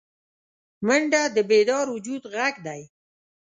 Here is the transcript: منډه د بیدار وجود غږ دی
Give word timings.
منډه 0.87 1.21
د 1.35 1.37
بیدار 1.49 1.85
وجود 1.95 2.23
غږ 2.33 2.55
دی 2.65 2.81